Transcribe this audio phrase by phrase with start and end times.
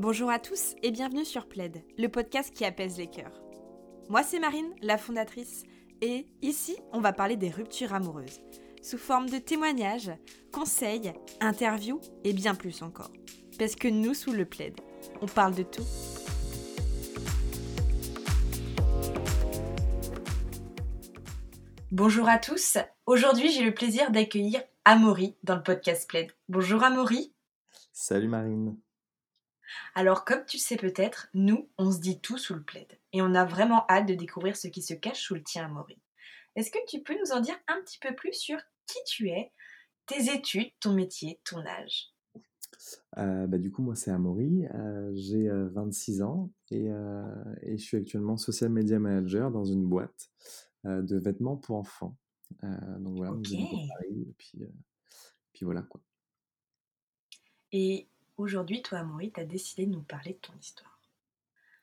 [0.00, 3.40] Bonjour à tous et bienvenue sur Plaid, le podcast qui apaise les cœurs.
[4.08, 5.62] Moi c'est Marine, la fondatrice,
[6.00, 8.40] et ici on va parler des ruptures amoureuses,
[8.82, 10.10] sous forme de témoignages,
[10.50, 13.12] conseils, interviews et bien plus encore.
[13.56, 14.80] Parce que nous sous le Plaid,
[15.20, 15.86] on parle de tout.
[21.92, 26.32] Bonjour à tous, aujourd'hui j'ai le plaisir d'accueillir Amaury dans le podcast Plaid.
[26.48, 27.32] Bonjour Amaury.
[27.92, 28.76] Salut Marine.
[29.94, 32.98] Alors, comme tu sais peut-être, nous, on se dit tout sous le plaid.
[33.12, 35.98] Et on a vraiment hâte de découvrir ce qui se cache sous le tien, Amaury.
[36.56, 39.52] Est-ce que tu peux nous en dire un petit peu plus sur qui tu es,
[40.06, 42.12] tes études, ton métier, ton âge?
[43.18, 46.86] Euh, bah, du coup, moi, c'est Amaury, euh, j'ai 26 euh, ans et,
[47.62, 50.30] et, je suis actuellement social media manager dans une boîte
[50.84, 52.16] de vêtements pour enfants.
[52.62, 53.52] donc voilà, Ok.
[53.52, 54.58] et puis,
[55.52, 56.00] puis voilà quoi.
[57.72, 60.98] Et aujourd'hui, toi, Amaury, tu as décidé de nous parler de ton histoire.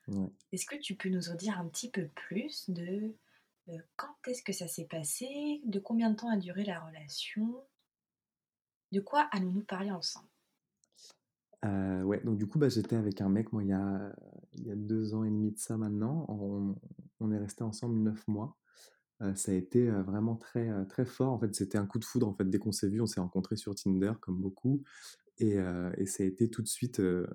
[0.08, 0.32] Ouais.
[0.52, 3.14] Est-ce que tu peux nous en dire un petit peu plus de
[3.70, 7.64] euh, quand est-ce que ça s'est passé, de combien de temps a duré la relation,
[8.92, 10.28] de quoi allons-nous parler ensemble?
[11.64, 14.12] Euh, ouais, donc du coup, bah, j'étais avec un mec, moi, il y a,
[14.54, 16.26] il y a deux ans et demi de ça maintenant.
[16.28, 16.76] On,
[17.20, 18.58] on est resté ensemble neuf mois.
[19.22, 21.32] Euh, ça a été euh, vraiment très, très fort.
[21.32, 22.28] En fait, c'était un coup de foudre.
[22.28, 24.84] En fait, dès qu'on s'est vu, on s'est rencontrés sur Tinder, comme beaucoup.
[25.40, 27.26] Et, euh, et ça a été tout de suite euh,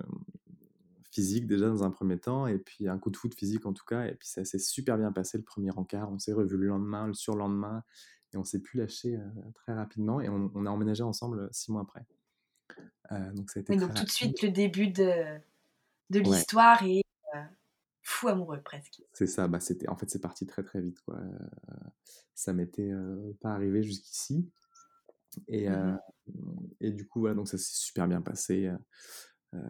[1.11, 3.85] physique déjà dans un premier temps, et puis un coup de foudre physique en tout
[3.85, 4.07] cas.
[4.07, 6.11] Et puis ça s'est super bien passé le premier encart.
[6.13, 7.83] On s'est revu le lendemain, le surlendemain,
[8.33, 10.21] et on s'est plus lâché euh, très rapidement.
[10.21, 12.07] Et on, on a emménagé ensemble six mois après.
[13.35, 15.39] Donc ça a été Oui, donc tout de suite le début de,
[16.11, 16.25] de Ouais.
[16.25, 17.03] l'histoire et
[18.03, 19.03] fou amoureux presque.
[19.13, 21.19] C'est ça, bah c'était, en fait, c'est parti très très vite, quoi.
[22.35, 22.93] Ça m'était
[23.41, 24.49] pas arrivé jusqu'ici.
[25.49, 25.99] Et, Mhm.
[26.81, 28.71] et du coup, voilà, donc ça s'est super bien passé.
[29.55, 29.61] euh,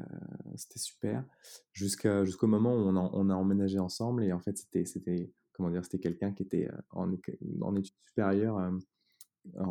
[0.56, 1.24] c'était super.
[1.72, 4.24] Jusqu'à, jusqu'au moment où on a, on a emménagé ensemble.
[4.24, 7.10] Et en fait, c'était, c'était comment dire, c'était quelqu'un qui était en,
[7.62, 8.70] en études supérieures, euh,
[9.58, 9.64] en,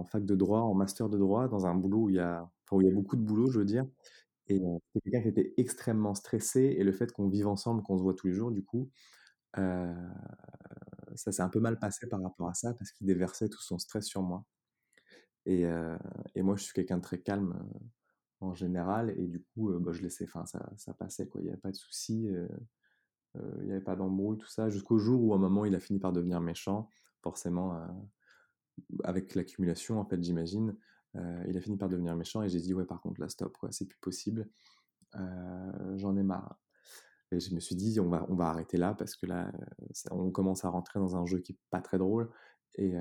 [0.00, 2.42] en fac de droit, en master de droit, dans un boulot où il y a,
[2.66, 3.86] enfin, où il y a beaucoup de boulot, je veux dire.
[4.48, 6.62] Et euh, c'était quelqu'un qui était extrêmement stressé.
[6.78, 8.90] Et le fait qu'on vive ensemble, qu'on se voit tous les jours, du coup,
[11.14, 13.78] ça s'est un peu mal passé par rapport à ça parce qu'il déversait tout son
[13.78, 14.44] stress sur moi.
[15.50, 15.98] Et, euh,
[16.36, 17.78] et moi, je suis quelqu'un de très calme euh,
[18.46, 19.10] en général.
[19.18, 21.28] Et du coup, euh, bah, je laissais, enfin, ça, passait.
[21.34, 22.28] Il n'y avait pas de souci.
[23.34, 24.70] il n'y avait pas d'embrouille, tout ça.
[24.70, 26.88] Jusqu'au jour où, à un moment, il a fini par devenir méchant.
[27.22, 27.84] Forcément,
[29.02, 30.76] avec l'accumulation, en fait, j'imagine.
[31.48, 32.44] il a fini par devenir méchant.
[32.44, 33.56] Et j'ai dit, ouais, par contre, là, stop.
[33.72, 34.48] C'est plus possible.
[35.96, 36.60] J'en ai marre.
[37.32, 39.50] Et je me suis dit, on va, arrêter là parce que là,
[40.12, 42.30] on commence à rentrer dans un jeu qui est pas très drôle.
[42.76, 42.94] Et,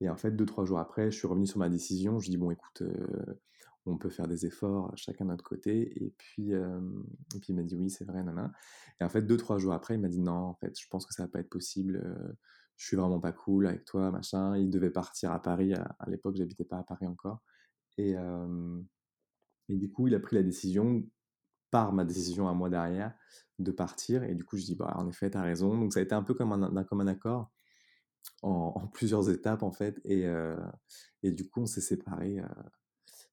[0.00, 2.18] et en fait, deux, trois jours après, je suis revenu sur ma décision.
[2.18, 3.40] Je dis, bon, écoute, euh,
[3.86, 6.04] on peut faire des efforts chacun de notre côté.
[6.04, 8.52] Et puis, il m'a dit, oui, c'est vrai, nana.
[9.00, 11.06] Et en fait, deux, trois jours après, il m'a dit, non, en fait, je pense
[11.06, 12.02] que ça va pas être possible.
[12.04, 12.32] euh,
[12.76, 14.56] je suis vraiment pas cool avec toi, machin.
[14.56, 15.74] Il devait partir à Paris.
[15.74, 17.40] À, à l'époque, j'habitais pas à Paris encore.
[17.98, 18.16] Et,
[19.68, 21.06] du coup, il a pris la décision,
[21.70, 23.14] par ma décision à moi derrière,
[23.60, 24.24] de partir.
[24.24, 25.78] Et du coup, je dis, bah, en effet, t'as raison.
[25.78, 27.52] Donc, ça a été un peu comme un accord
[28.42, 30.00] en, plusieurs étapes, en fait.
[30.04, 30.56] Et, euh,
[31.22, 32.48] et du coup, on s'est séparés euh,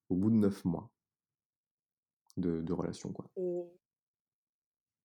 [0.10, 0.90] au bout de neuf mois
[2.38, 3.26] de, de relation, quoi.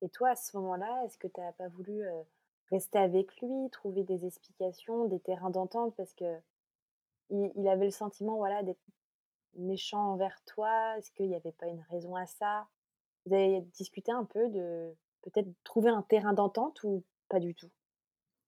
[0.02, 2.22] Et, toi, à ce moment-là, est-ce que tu n'as pas voulu euh,
[2.70, 5.97] rester avec lui, trouver des explications, des terrains d'entente?
[5.97, 6.38] Parce que
[7.30, 8.80] il, il avait le sentiment voilà, d'être
[9.56, 10.97] méchant envers toi.
[10.97, 12.68] Est-ce qu'il n'y avait pas une raison à ça?
[13.24, 17.70] Vous avez discuté un peu de peut-être trouver un terrain d'entente ou pas du tout?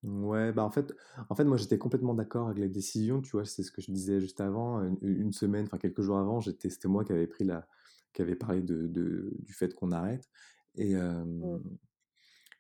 [0.05, 0.95] Ouais, bah en fait,
[1.29, 3.91] en fait, moi j'étais complètement d'accord avec la décision, tu vois, c'est ce que je
[3.91, 7.27] disais juste avant, une, une semaine, enfin quelques jours avant, j'étais, c'était moi qui avait
[7.27, 7.67] pris la,
[8.13, 10.29] qui avait parlé de, de- du fait qu'on arrête.
[10.77, 11.79] Et, euh, Mm.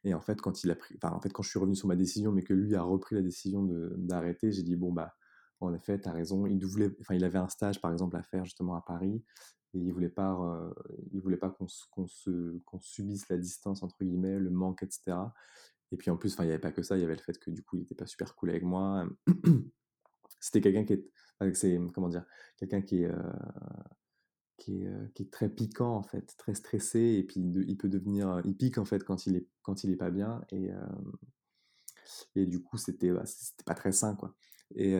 [0.04, 1.88] et en fait, quand il a pris, enfin, en fait, quand je suis revenu sur
[1.88, 5.14] ma décision, mais que lui a repris la décision de, d'arrêter, j'ai dit, bon, bah,
[5.60, 6.46] en effet, t'as raison.
[6.46, 9.24] Il voulait, enfin, il avait un stage, par exemple, à faire justement à Paris,
[9.74, 10.72] et il voulait pas, euh,
[11.12, 14.82] il voulait pas qu'on se, qu'on se, qu'on subisse la distance, entre guillemets, le manque,
[14.84, 15.34] etc.
[15.92, 17.38] Et puis en plus, il n'y avait pas que ça, il y avait le fait
[17.38, 19.08] que du coup, il n'était pas super cool avec moi.
[20.40, 22.24] C'était quelqu'un qui est, comment dire,
[22.58, 23.04] quelqu'un qui
[24.58, 28.78] qui est, très piquant en fait, très stressé, et puis il peut devenir, il pique
[28.78, 30.70] en fait quand il est, pas bien, et,
[32.34, 34.34] et du coup, c'était, bah, c'était pas très sain quoi.
[34.74, 34.96] Et,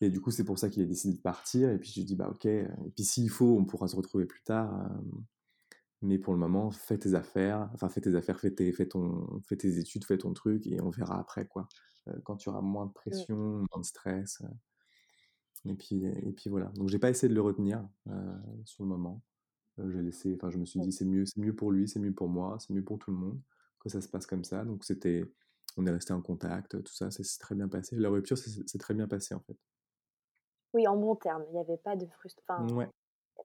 [0.00, 2.04] et du coup, c'est pour ça qu'il a décidé de partir, et puis je lui
[2.04, 4.90] dis, bah ok, et puis s'il faut, on pourra se retrouver plus tard.
[6.02, 9.40] Mais pour le moment, fais tes affaires, enfin fais tes affaires, fais tes, fais ton,
[9.48, 11.68] fais tes études, fais ton truc et on verra après quoi.
[12.08, 14.40] Euh, quand tu auras moins de pression, moins de stress.
[14.42, 14.48] euh,
[15.64, 16.66] et puis, et puis voilà.
[16.76, 19.22] Donc j'ai pas essayé de le retenir euh, sur le moment.
[19.78, 22.12] j'ai laissé, enfin, je me suis dit, c'est mieux, c'est mieux pour lui, c'est mieux
[22.14, 23.40] pour moi, c'est mieux pour tout le monde
[23.80, 24.64] que ça se passe comme ça.
[24.64, 25.24] Donc, c'était,
[25.76, 27.96] on est resté en contact, tout ça, ça s'est très bien passé.
[27.96, 29.56] La rupture, c'est très bien passé, en fait.
[30.74, 32.88] Oui, en bon terme, il y avait pas de frust enfin, Ouais.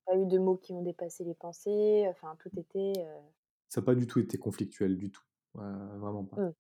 [0.08, 2.94] Il y a pas eu de mots qui ont dépassé les pensées, enfin tout était,
[3.00, 3.34] heu
[3.70, 5.24] Ça a pas du tout été conflictuel, du tout.
[5.54, 6.38] Vraiment pas.
[6.38, 6.54] Mmh.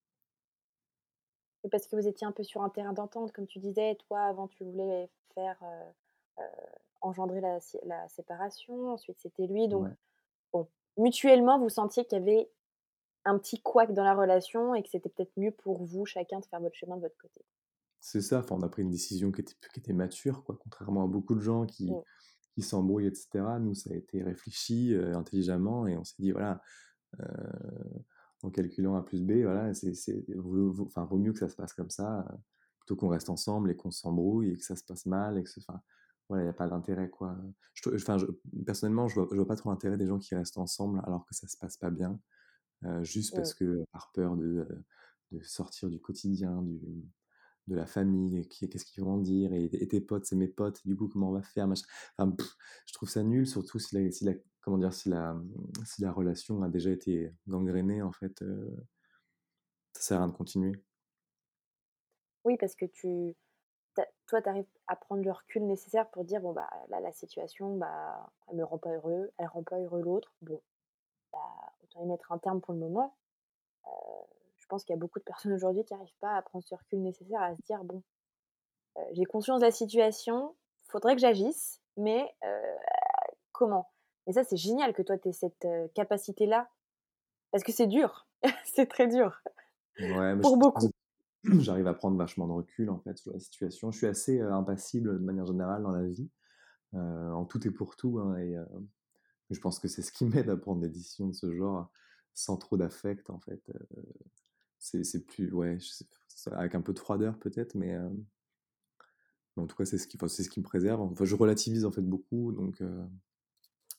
[1.63, 4.21] Et parce que vous étiez un peu sur un terrain d'entente, comme tu disais, toi
[4.21, 6.47] avant tu voulais faire, heu heu,
[7.01, 9.95] engendrer la sé la séparation, ensuite c'était lui donc Ouais.
[10.53, 10.67] bon,
[10.97, 12.51] mutuellement vous sentiez qu'il y avait
[13.25, 16.45] un petit couac dans la relation et que c'était peut-être mieux pour vous chacun de
[16.47, 17.43] faire votre chemin de votre côté?
[18.01, 20.57] C'est ça, enfin, on a pris une décision qui était qui était mature, quoi.
[20.61, 22.03] Contrairement à beaucoup de gens qui Mmh.
[22.55, 23.59] Qui s'embrouillent et cetera.
[23.59, 26.61] Nous, ça a été réfléchi, heu, intelligemment et on s'est dit: «Voilà,
[27.21, 27.25] heu,
[28.43, 29.93] en calculant A plus B, voilà, c'est
[30.35, 32.37] vaut vaut enfin, vaut mieux que ça se passe comme ça, heu,
[32.79, 35.49] plutôt qu'on reste ensemble et qu'on s'embrouille et que ça se passe mal et que
[35.49, 35.81] ce enfin,
[36.29, 37.37] voilà, il y a pas d'intérêt, quoi».
[37.75, 38.27] Je enfin, je
[38.65, 41.35] personnellement, je vois je vois pas trop l'intérêt des gens qui restent ensemble alors que
[41.35, 42.19] ça se passe pas bien,
[43.03, 44.67] juste parce que, par peur de,
[45.31, 46.79] de sortir du quotidien, du
[47.67, 50.95] de la famille, qu'est-ce qu'ils vont en dire et tes potes, c'est mes potes, du
[50.95, 51.85] coup, comment on va faire, machin.
[52.19, 53.95] Je trouve ça nul, surtout si
[54.25, 54.93] la comment dire?
[54.93, 55.35] Si la,
[55.85, 58.85] si la relation a déjà été gangrénée, en fait, heu,
[59.93, 60.83] ça sert à rien de continuer.
[62.45, 63.35] Oui, parce que tu
[64.27, 67.77] toi, tu arrives à prendre le recul nécessaire pour dire: «Bon, bah, là, la situation,
[67.77, 70.33] bah, elle me rend pas heureux, elle rend pas heureux l'autre.
[70.41, 70.61] Bon,
[71.83, 73.15] autant y mettre un terme pour le moment».
[74.63, 76.75] Je pense qu'il y a beaucoup de personnes aujourd'hui qui arrivent pas à prendre ce
[76.75, 78.03] recul nécessaire, à se dire: «Bon,
[78.97, 80.55] heu, j'ai conscience de la situation,
[80.89, 82.77] faudrait que j'agisse, mais heu,
[83.53, 83.91] comment?»
[84.27, 86.69] et ça, c'est génial que toi, tu aies cette, heu, capacité-là,
[87.51, 88.27] parce que c'est dur,
[88.65, 89.41] c'est très dur
[89.99, 90.93] Ouais, pour beaucoup.
[91.45, 93.91] j'arrive à prendre vachement de recul, en fait, sur la situation.
[93.91, 96.29] Je suis assez, impassible de manière générale dans la vie,
[96.93, 98.55] en tout et pour tout, hein et
[99.51, 101.91] je pense que c'est ce qui m'aide à prendre des décisions de ce genre,
[102.33, 103.61] sans trop d'affect, en fait,
[104.83, 106.05] c'est c'est plus ouais, sais
[106.53, 108.09] avec un peu de froideur peut-être, mais heu,
[109.55, 111.01] mais en tout cas, c'est ce qui enfin, c'est ce qui me préserve.
[111.01, 113.03] Enfin, je relativise, en fait, beaucoup donc heu,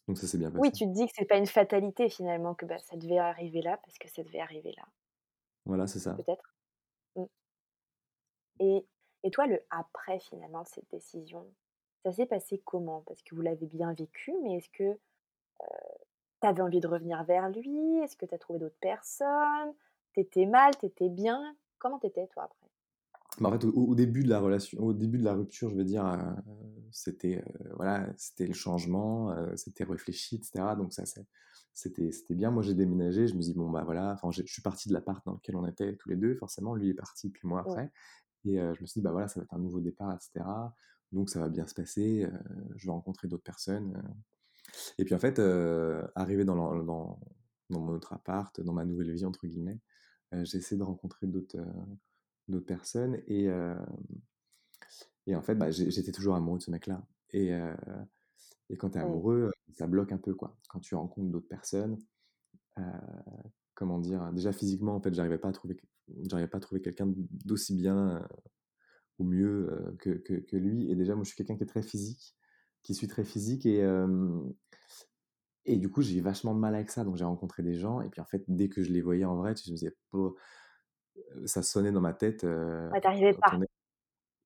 [0.08, 0.72] donc ça s'est bien Oui, passé.
[0.72, 3.76] tu te dis que c'est pas une fatalité finalement, que, bah, ça devait arriver là
[3.76, 4.82] parce que ça devait arriver là,
[5.66, 6.24] Voilà, c'est ça.
[6.24, 6.54] peut-être?
[7.16, 7.26] Mmh
[8.58, 8.84] et
[9.26, 11.50] et toi, le après finalement de cette décision,
[12.04, 13.02] ça s'est passé comment?
[13.06, 14.98] Parce que vous l'avez bien vécu, mais est-ce que,
[16.40, 17.98] tu avais envie de revenir vers lui?
[17.98, 19.74] Est-ce que tu as trouvé d'autres personnes?
[20.14, 21.56] Tu étais mal, tu étais bien?
[21.78, 22.70] Comment tu étais toi après?
[23.40, 25.74] Bah, en fait, au au début de la relation au début de la rupture, je
[25.74, 26.04] veux dire,
[26.92, 27.44] c'était,
[27.74, 31.04] voilà, c'était le changement, c'était réfléchi et cetera donc ça
[31.72, 32.52] c'était c'était bien.
[32.52, 35.24] Moi, j'ai déménagé, je me dis: «Bon, bah, voilà», enfin, je suis parti de l'appart
[35.26, 36.76] dans lequel on était tous les 2 forcément.
[36.76, 37.90] Lui est parti, puis moi après
[38.44, 40.74] et je me suis dit: «Bah, voilà, ça va être un nouveau départ et cetera
[41.10, 42.26] donc ça va bien se passer,
[42.76, 44.00] je vais rencontrer d'autres personnes»,
[44.98, 45.40] et puis en fait,
[46.14, 47.18] arrivé dans dans
[47.70, 49.80] dans mon autre appart, dans «ma nouvelle vie» entre guillemets,
[50.44, 51.58] j'ai essayé de rencontrer d'autres,
[52.48, 53.76] d'autres personnes et heu
[55.26, 57.74] et en fait, bah, j'étais toujours amoureux de ce mec-là et heu
[58.70, 60.56] et quand tu es amoureux, ça bloque un peu, quoi.
[60.68, 61.98] Quand tu rencontres d'autres personnes,
[63.74, 64.32] comment dire?
[64.32, 65.76] Déjà physiquement, en fait, j'arrivais pas à trouver
[66.28, 67.06] j'arrivais pas à trouver quelqu'un
[67.44, 68.26] d'aussi bien,
[69.18, 71.82] ou mieux, que que que lui et déjà moi je suis quelqu'un qui est très
[71.82, 72.36] physique,
[72.82, 73.82] qui suis très physique et
[75.66, 78.00] et du coup, j'ai eu vachement de mal avec ça donc j'ai rencontré des gens
[78.02, 80.36] et puis en fait, dès que je les voyais en vrai, je me disais: «Po»
[81.46, 83.50] ça sonnait dans ma tête, heu, Ouais, tu arrivais pas.
[83.50, 83.64] ton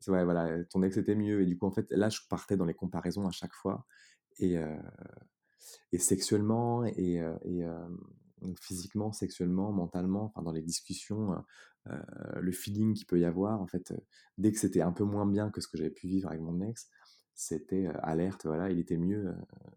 [0.08, 2.66] Ouais, voilà, ton ex était mieux et du coup, en fait, là, je partais dans
[2.66, 3.86] les comparaisons à chaque fois
[4.38, 4.78] et heu
[5.92, 7.64] et sexuellement et et
[8.60, 11.42] physiquement, sexuellement, mentalement, enfin, dans les discussions,
[11.86, 13.92] le feeling qu'il peut y avoir, en fait,
[14.38, 16.60] dès que c'était un peu moins bien que ce que j'avais pu vivre avec mon
[16.60, 16.88] ex,
[17.38, 19.34] c'était, alerte, voilà, il était mieux,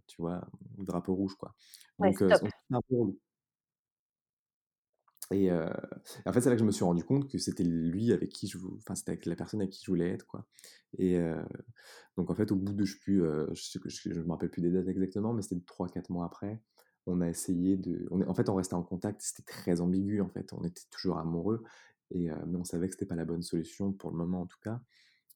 [0.08, 0.42] tu vois?
[0.78, 1.56] Drapeau rouge, quoi.
[2.00, 2.22] Ouais, Donc
[2.72, 3.20] on relou
[5.34, 5.66] et heu,
[6.26, 8.48] en fait, c'est là que je me suis rendu compte que c'était lui avec qui
[8.48, 10.46] je vou enfin, c'était avec la personne avec qui je voulais être, quoi
[10.98, 11.18] et
[12.18, 15.42] donc en fait, au bout de je je me rappelle plus des dates exactement, mais
[15.42, 16.62] c'était trois quatre mois après,
[17.08, 20.22] on a essayé de on est en fait, on restait en contact, c'était très ambigu,
[20.22, 20.54] en fait.
[20.54, 21.64] On était toujours amoureux
[22.12, 24.60] et mais on savait que c'était pas la bonne solution pour le moment, en tout
[24.64, 24.82] cas.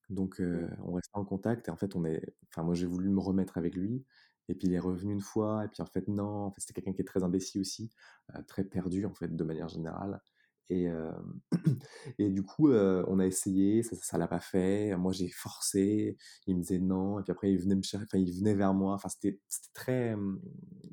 [0.10, 3.20] Donc on restait en contact et en fait, on est enfin, moi, j'ai voulu me
[3.20, 4.06] remettre avec lui
[4.48, 6.46] et puis il est revenu une fois et puis en fait, non.
[6.46, 7.92] En fait, c'était quelqu'un qui est très indécis aussi,
[8.48, 10.22] très perdu, en fait, de manière générale
[10.70, 10.88] et
[12.20, 14.96] et du coup, on a essayé, ça ça l'a pas fait.
[14.98, 18.18] Moi, j'ai forcé, il me disait: «Non» et puis après il venait me cher enfin,
[18.18, 18.94] il venait vers moi.
[18.96, 20.16] Enfin, c'était c'était très,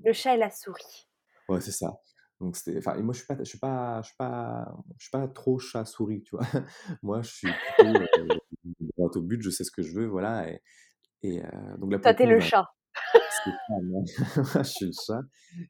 [0.04, 1.09] Le chat et la souris.
[1.49, 2.00] ouais, c'est ça.
[2.40, 5.11] Donc c'était enfin moi, je suis pas je suis pas je suis pas je suis
[5.11, 6.47] pas trop chat-souris, tu vois?
[7.02, 8.09] Moi, je suis plutôt,
[9.12, 10.62] droit au but, je sais ce que je veux, voilà et
[11.23, 12.66] et heu, donc là, Toi, le tu es coup, le ben, chat.
[14.54, 15.23] je suis le chat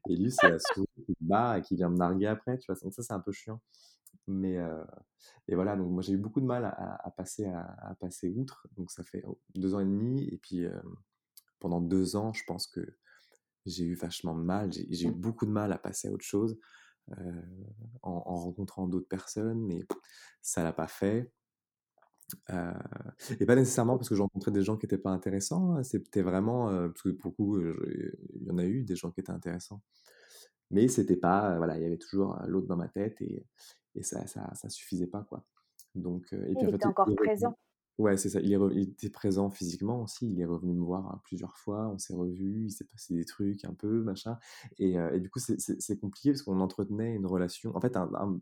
[0.09, 2.71] et lui, c'est la souris qui se barre et qui vient me narguer après, tu
[2.71, 2.79] vois?
[2.81, 3.61] Donc ça, c'est un peu chiant.
[4.27, 4.57] Mais
[5.47, 8.29] et voilà, donc moi, j'ai eu beaucoup de mal à à passer à à passer
[8.35, 8.67] outre.
[8.77, 10.65] Donc ça fait, oh, 2 ans et demi et puis,
[11.59, 12.81] pendant 2 ans, je pense que
[13.65, 14.71] j'ai eu vachement de mal.
[14.73, 16.57] J'ai eu beaucoup de mal à passer à autre chose,
[18.01, 19.81] en en rencontrant d'autres personnes, mais
[20.41, 21.31] ça l'a pas fait.
[22.51, 22.73] Heu
[23.39, 26.21] et pas nécessairement parce que je rencontrais des gens qui étaient pas intéressants, hein, c'était
[26.21, 29.19] vraiment, heu, parce que pour le coup, il y en a eu des gens qui
[29.21, 29.81] étaient intéressants.
[30.71, 33.47] Mais c'était pas, voilà, il y avait toujours, l'autre dans ma tête et
[33.95, 35.45] et ça ça ça suffisait pas, quoi.
[35.95, 37.55] Donc puis Il en fait, était il encore présent.
[37.99, 40.83] ouais, c'est ça, il est re il était présent physiquement aussi, il est revenu me
[40.83, 44.37] voir, hein, plusieurs fois, on s'est revus, il s'est passé des trucs un peu, machin
[44.79, 48.39] et et du coup, c'est compliqué parce qu'on entretenait une relation en fait, un un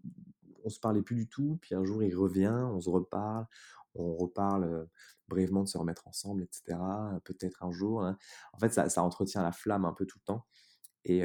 [0.63, 3.47] on se parlait plus du tout, puis un jour, il revient, on se reparle,
[3.95, 4.87] on reparle,
[5.27, 8.17] brièvement de se remettre ensemble et cetera, peut-être un jour, hein.
[8.53, 10.45] En fait, ça ça entretient la flamme un peu tout le temps
[11.05, 11.23] et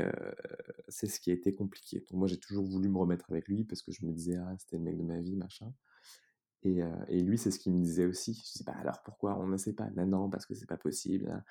[0.88, 2.00] c'est ce qui a été compliqué.
[2.00, 4.54] Donc moi, j'ai toujours voulu me remettre avec lui parce que je me disais: «Ah,
[4.58, 5.72] c'était le mec de ma vie, machin»
[6.62, 8.34] et et lui, c'est ce qu'il me disait aussi.
[8.34, 11.30] Je dis: «Bah, alors pourquoi on n'essaie pas?» «Bah non, parce que c'est pas possible,
[11.30, 11.44] hein».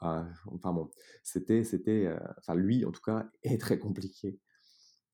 [0.00, 0.90] Ah, enfin bon,
[1.24, 4.40] c'était c'était, enfin lui, en tout cas, est très compliqué.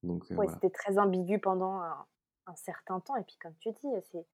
[0.04, 0.62] Donc heu, Ouais, voilà.
[0.62, 2.06] c'était très ambigu pendant un
[2.46, 4.26] un certain temps et puis comme tu dis, c'est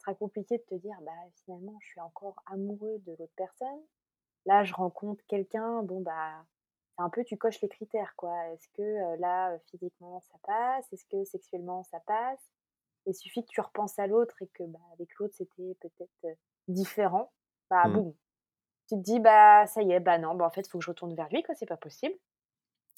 [0.00, 1.12] très compliqué de te dire: «Bah,
[1.44, 3.80] finalement, je suis encore amoureux de l'autre personne.
[4.46, 6.44] Là, je rencontre quelqu'un, bon, bah,
[6.96, 8.48] c'est un peu tu coches les critères, quoi.
[8.50, 10.92] Est-ce que, heu, là, physiquement, ça passe?
[10.92, 12.52] Est-ce que sexuellement, ça passe?»
[13.06, 16.36] Il suffit que tu repenses à l'autre et que, bah, avec l'autre, c'était peut-être, heu,
[16.68, 17.32] différent.
[17.70, 17.90] Bah, Mmh.
[17.90, 18.14] boum,
[18.88, 20.84] tu te dis: «Bah, ça y est, bah, non, bah, en fait, il faut que
[20.84, 22.16] je retourne vers lui, quoi, c'est pas possible.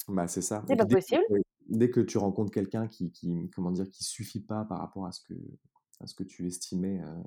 [0.07, 1.23] Bah, c'est ça C'est pas dès possible».
[1.67, 3.89] dès que tu rencontres quelqu'un qui qui, comment dire?
[3.89, 5.33] Qui suffit pas par rapport à ce que
[6.01, 7.23] à ce que tu estimais, heu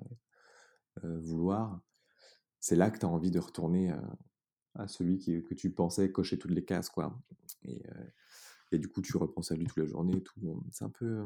[1.05, 1.81] heu, vouloir,
[2.61, 4.01] c'est là que tu as envie de retourner, heu,
[4.77, 7.19] à celui que tu pensais cocher toutes les cases, quoi
[8.73, 11.25] et du coup, tu repenses à lui toute la journée tout, c'est un peu,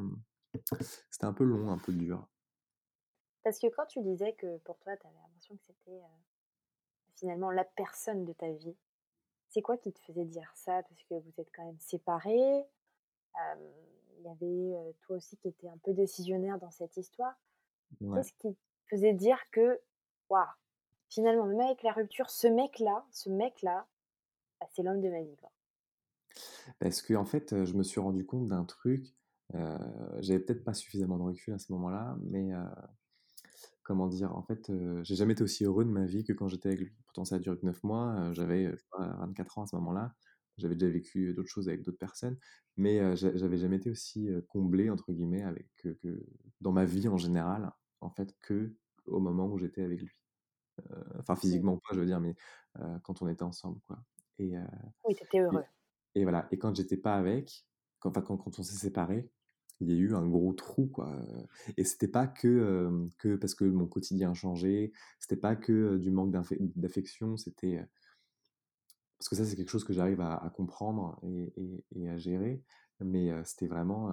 [1.10, 2.26] c'était un peu long, un peu dur.
[3.42, 6.00] Parce que quand tu disais que pour toi, tu avais l'impression que c'était,
[7.16, 8.76] finalement la personne de ta vie,
[9.50, 10.82] c'est quoi qui te faisait dire ça?
[10.82, 12.64] Parce que vous êtes quand même séparés,
[14.20, 17.34] il y avait, toi aussi qui étais un peu décisionnaire dans cette histoire.
[18.00, 18.22] Ouais.
[18.22, 18.56] Qu'est-ce qui
[18.90, 19.80] faisait dire que:
[20.30, 20.46] «Waouh,
[21.10, 23.86] finalement, même avec la rupture, ce mec-là ce mec-là,
[24.60, 25.52] bah, c'est l'homme de ma vie, quoi»?
[26.78, 29.16] Parce qu'en fait, heu, je me suis rendu compte d'un truc,
[30.20, 32.52] j'avais peut-être pas suffisamment de recul à ce moment-là, mais
[33.82, 34.34] comment dire?
[34.36, 34.70] En fait,
[35.02, 36.92] j'ai jamais été aussi heureux de ma vie que quand j'étais avec lui.
[37.06, 39.66] Pourtant ça a duré que 9 mois, j'avais, heu, je sais pas, 24 ans à
[39.66, 40.14] ce moment-là.
[40.60, 42.38] J'avais déjà vécu, d'autres choses avec d'autres personnes,
[42.76, 46.24] mais j'a j'avais jamais été aussi, «comblé» entre guillemets avec que que
[46.60, 50.16] dans ma vie en général, en fait, qu'au moment où j'étais avec lui.
[51.18, 52.34] Enfin physiquement pas, je veux dire, mais
[53.02, 53.98] quand on était ensemble, quoi
[54.38, 54.54] et
[55.04, 55.64] Oui, tu étais et heureux.
[56.14, 57.66] et voilà et quand j'étais pas avec,
[57.98, 59.30] quand quand quand on s'est séparés,
[59.80, 61.10] il y a eu un gros trou quoi,
[61.76, 66.32] et c'était pas que, que parce que mon quotidien changeait, c'était pas que, du manque
[66.76, 67.86] d'affection, c'était,
[69.20, 72.18] parce que ça, c'est quelque chose que j'arrive à à comprendre et et et à
[72.18, 72.64] gérer,
[73.00, 74.10] mais c'était vraiment,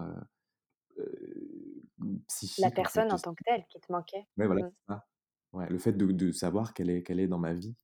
[2.60, 3.06] La psychique en fait.
[3.06, 4.28] personne en tant que telle qui te manquait.
[4.38, 4.70] ouais, voilà, Mmh.
[4.88, 5.06] c'est ça.
[5.54, 7.76] Ouais, le fait de de savoir qu'elle est qu'elle est dans ma vie,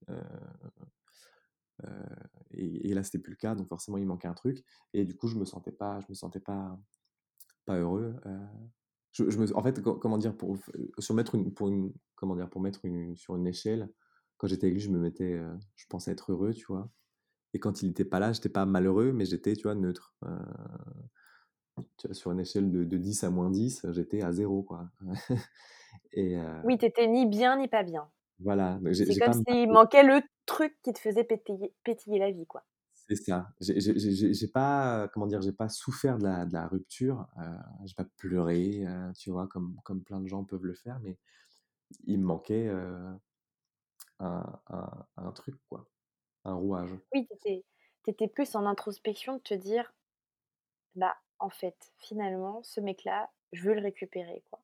[2.51, 4.63] et et là, c'était plus le cas, donc forcément, il manquait un truc
[4.94, 6.77] et du coup, je me sentais pas je me sentais pas
[7.65, 8.39] Pas heureux, heu,
[9.13, 10.38] je je me en fait, co comment dire?
[10.38, 10.58] Pour
[11.00, 12.50] sur mettre une pour une comment dire?
[12.50, 13.92] Pour mettre une sur une échelle,
[14.38, 15.39] quand j'étais avec lui, je me mettais,
[15.75, 16.92] je pensais être heureux, tu vois?
[17.53, 20.29] Et quand il était pas là, j'étais pas malheureux, mais j'étais, tu vois, neutre, heu,
[21.98, 22.13] tu vois?
[22.15, 24.89] Sur une échelle de de 10 à -10, j'étais à zéro quoi.
[26.13, 28.12] Et heu, Oui, tu étais ni bien ni pas bien.
[28.39, 32.65] voilà, C'est comme s'il manquait le truc qui te faisait pétiller pétiller la vie, quoi.
[32.95, 33.50] c'est ça.
[33.60, 35.41] J'ai pas, comment dire?
[35.41, 39.48] J'ai pas souffert de la de la rupture, heu, j'ai pas pleuré, heu, tu vois?
[39.48, 41.17] Comme comme plein de gens peuvent le faire, mais
[42.05, 42.69] il me manquait,
[44.19, 45.88] Un un un truc quoi,
[46.46, 46.98] un rouage.
[47.14, 47.64] Oui, tu
[48.12, 49.94] étais plus en introspection de te dire:
[50.96, 54.60] «Bah, en fait, finalement, ce mec-là, je veux le récupérer», quoi.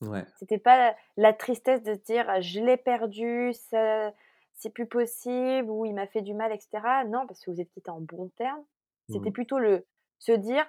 [0.00, 5.70] Ouais, C'était pas la la tristesse de se dire: «Je l'ai perdu, c'est plus possible»
[5.70, 7.04] ou «Il m'a fait du mal» et cetera.
[7.04, 8.64] Non, parce que vous êtes quittés en bons termes.
[9.08, 9.86] C'était mmh, plutôt le
[10.18, 10.66] se dire: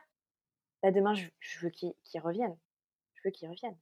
[0.83, 2.57] «Bah, demain, je je veux qu'il revienne,
[3.15, 3.77] je veux qu'il revienne»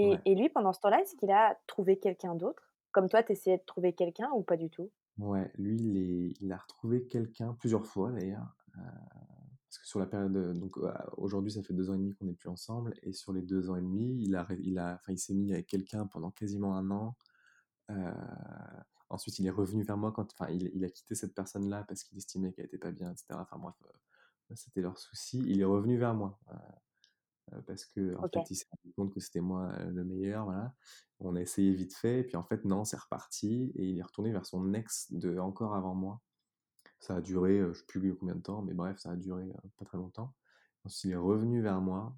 [0.00, 2.72] ouais, et et lui, pendant ce temps-là, est-ce qu'il a trouvé quelqu'un d'autre?
[2.92, 4.90] Comme toi, tu essayais de trouver quelqu'un ou pas du tout?
[5.18, 8.80] Ouais, lui il a retrouvé quelqu'un plusieurs fois d'ailleurs, heu,
[9.68, 12.14] parce que sur la période, heu, donc, heu, aujourd'hui ça fait 2 ans et demi
[12.14, 15.00] qu'on n'est plus ensemble et sur les 2 ans et demi, il a il a
[15.16, 17.16] s'est mis avec quelqu'un pendant quasiment un an,
[19.10, 22.18] ensuite, il est revenu vers moi quand, il, il a quitté cette personne-là parce qu'il
[22.18, 23.40] estimait qu'elle était pas bien, etc.
[23.40, 23.74] Enfin bref,
[24.54, 25.42] c'était leur souci.
[25.46, 26.38] Il est revenu vers moi
[27.66, 30.74] parce que en fait, il s'est rendu compte que c'était moi le meilleur, voilà.
[31.20, 34.02] On a essayé vite fait, et puis en fait, non, c'est reparti, et il est
[34.02, 36.20] retourné vers son ex de encore avant moi.
[37.00, 39.84] Ça a duré, je sais plus combien de temps, mais bref, ça a duré pas
[39.84, 40.34] très longtemps.
[40.84, 42.16] Ensuite, il est revenu vers moi,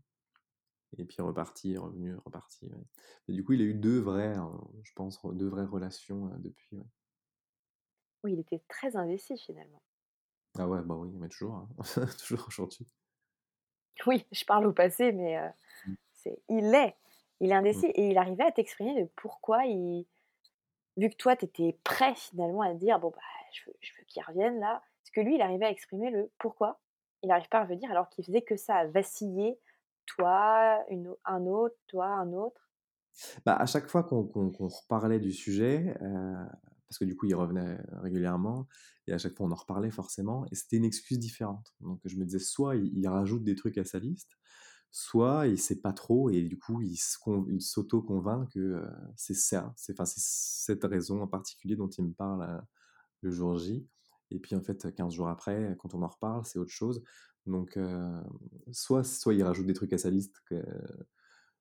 [0.99, 2.71] et puis reparti, revenu, reparti.
[3.29, 4.37] Et du coup, il a eu deux vraies,
[4.83, 6.79] je pense, deux vraies relations depuis.
[8.23, 9.83] Oui, il était très investi finalement.
[10.59, 11.69] Ah ouais, bah oui, mais toujours, hein.
[12.19, 12.87] toujours aujourd'hui.
[14.07, 15.39] Oui, je parle au passé, mais
[15.87, 15.95] mmh.
[16.15, 16.97] c'est il est.
[17.41, 17.59] Il est mmh.
[17.59, 20.07] indécis et il arrivait à t'exprimer de pourquoi il.
[20.97, 24.05] Vu que toi, tu étais prêt finalement à dire bon, bah, je veux, je veux
[24.05, 24.83] qu'il revienne là.
[25.03, 26.79] Parce que lui, il arrivait à exprimer le pourquoi?
[27.23, 29.59] Il n'arrive pas à revenir alors qu'il faisait que ça, à vaciller,
[30.07, 32.69] toi, une, un autre, toi, un autre?
[33.45, 35.95] Bah, à chaque fois qu'on reparlait du sujet,
[36.91, 38.67] parce que du coup, il revenait régulièrement,
[39.07, 41.73] et à chaque fois, on en reparlait forcément, et c'était une excuse différente.
[41.79, 44.37] Donc, je me disais, soit il, rajoute des trucs à sa liste,
[44.91, 46.97] soit il sait pas trop, et du coup, il
[47.61, 52.61] s'auto-convainc que c'est ça, c'est cette raison en particulier dont il me parle
[53.23, 53.87] le jour J.
[54.33, 57.05] Et puis, en fait, 15 jours après, quand on en reparle, c'est autre chose.
[57.47, 57.79] Donc,
[58.73, 60.43] soit, soit il rajoute des trucs à sa liste,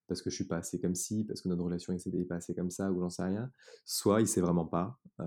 [0.09, 2.55] parce que je suis pas assez comme ci, parce que notre relation n'est pas assez
[2.55, 3.51] comme ça, ou j'en sais rien.
[3.85, 5.25] Soit il sait vraiment pas, euh,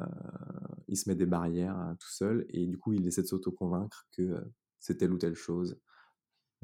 [0.88, 4.06] il se met des barrières hein, tout seul, et du coup il essaie de s'auto-convaincre
[4.10, 4.40] que euh,
[4.80, 5.80] c'est telle ou telle chose.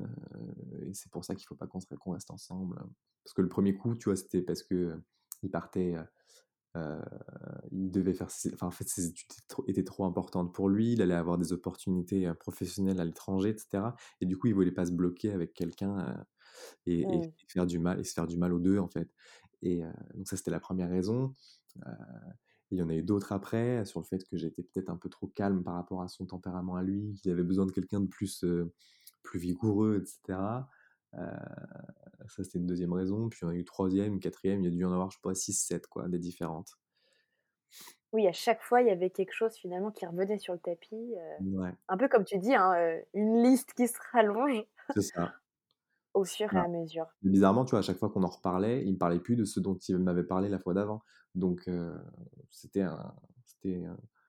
[0.00, 0.04] Euh,
[0.82, 2.76] et c'est pour ça qu'il faut pas qu'on reste ensemble.
[3.24, 5.00] Parce que le premier coup, tu vois, c'était parce que
[5.42, 5.94] il partait,
[7.70, 9.28] il devait faire, enfin en fait ses études
[9.66, 13.84] étaient trop, importantes pour lui, il allait avoir des opportunités professionnelles à l'étranger, etc.
[14.20, 16.24] Et du coup il voulait pas se bloquer avec quelqu'un
[16.86, 17.32] et, mmh.
[17.48, 19.08] faire du mal et se faire du mal aux deux en fait.
[19.62, 19.82] Et
[20.14, 21.34] donc ça c'était la première raison.
[22.70, 25.08] il y en a eu d'autres après sur le fait que j'étais peut-être un peu
[25.08, 28.06] trop calme par rapport à son tempérament à lui, qu'il avait besoin de quelqu'un de
[28.06, 28.44] plus
[29.22, 30.38] plus vigoureux, etc.
[31.12, 33.28] ça c'était une deuxième raison.
[33.28, 34.60] Puis il y en a eu une troisième, une quatrième.
[34.60, 36.78] Il y a dû y en avoir je sais pas six, sept quoi, des différentes.
[38.12, 41.14] Oui, à chaque fois, il y avait quelque chose finalement qui revenait sur le tapis.
[41.88, 44.64] Un peu comme tu dis, hein, une liste qui se rallonge.
[44.94, 45.34] C'est ça.
[46.18, 47.06] Au fur et à mesure.
[47.22, 49.60] bizarrement, tu vois, à chaque fois qu'on en reparlait, il me parlait plus de ce
[49.60, 51.02] dont il m'avait parlé la fois d'avant.
[51.34, 51.70] Donc,
[52.50, 52.84] c'était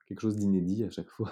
[0.07, 1.31] quelque chose d'inédit à chaque fois.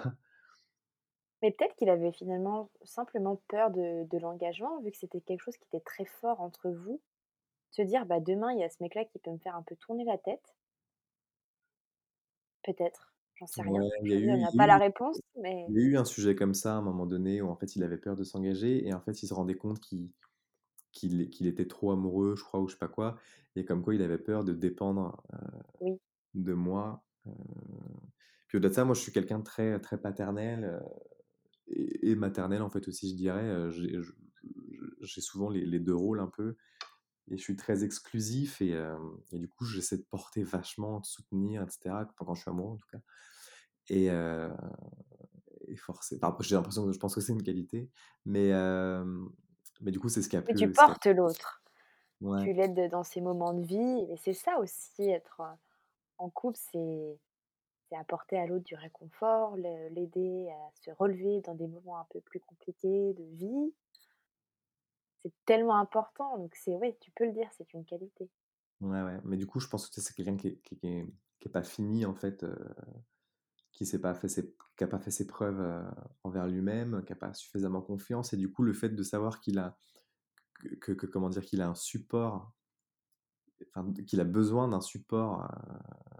[1.42, 5.56] Mais peut-être qu'il avait finalement simplement peur de, de l'engagement, vu que c'était quelque chose
[5.56, 7.00] qui était très fort entre vous.
[7.70, 9.76] Se dire, bah demain, il y a ce mec-là qui peut me faire un peu
[9.76, 10.56] tourner la tête.
[12.64, 13.12] Peut-être.
[13.38, 13.80] J'en sais rien.
[14.02, 15.64] il n'a pas la réponse, mais...
[15.68, 17.76] Il y a eu un sujet comme ça à un moment donné où en fait
[17.76, 20.10] il avait peur de s'engager et en fait il se rendait compte qu'il
[20.98, 23.16] qu'il était trop amoureux, je crois, ou je sais pas quoi,
[23.56, 25.22] et comme quoi il avait peur de dépendre
[26.34, 27.04] de moi.
[28.46, 30.80] Puis au-delà de ça, moi je suis quelqu'un de très, très paternel
[31.68, 33.70] et, maternel en fait aussi, je dirais.
[35.00, 36.56] J'ai souvent les, deux rôles un peu,
[37.28, 38.74] et je suis très exclusif, et,
[39.32, 42.76] et du coup j'essaie de porter vachement, de soutenir, etc., quand je suis amoureux en
[42.76, 43.00] tout cas.
[43.90, 47.90] Et, et forcément, j'ai l'impression que je pense que c'est une qualité,
[48.24, 48.52] mais
[49.80, 50.54] mais du coup, c'est ce qui a pu.
[50.54, 51.62] tu portes l'autre.
[52.20, 54.06] Tu l'aides dans ses moments de vie.
[54.10, 55.40] Et c'est ça aussi, être
[56.18, 57.18] en couple, c'est
[57.96, 62.40] apporter à l'autre du réconfort, l'aider à se relever dans des moments un peu plus
[62.40, 63.72] compliqués de vie.
[65.22, 66.38] C'est tellement important.
[66.38, 68.28] Donc, c'est ouais, tu peux le dire, c'est une qualité.
[68.80, 69.18] Ouais, ouais.
[69.24, 72.14] Mais du coup, je pense que c'est quelqu'un qui, qui, qui, est pas fini, en
[72.14, 72.44] fait,
[73.78, 75.84] qui n'a pas, fait ses, pas fait ses preuves
[76.24, 78.32] envers lui-même, qui n'a pas suffisamment confiance.
[78.32, 79.78] Et du coup, le fait de savoir qu'il a,
[80.80, 82.52] que, comment dire, qu'il a un support,
[83.68, 85.48] enfin, qu'il a besoin d'un support,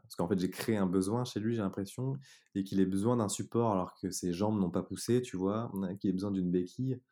[0.03, 2.17] parce qu'en fait, j'ai créé un besoin chez lui, j'ai l'impression,
[2.55, 5.73] et qu'il ait besoin d'un support alors que ses jambes n'ont pas poussé, tu vois,
[6.01, 7.03] qu'il ait besoin d'une béquille.